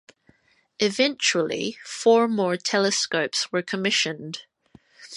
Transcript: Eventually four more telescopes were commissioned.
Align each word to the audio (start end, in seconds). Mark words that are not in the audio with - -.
Eventually 0.79 1.77
four 1.85 2.27
more 2.27 2.57
telescopes 2.57 3.51
were 3.51 3.61
commissioned. 3.61 4.45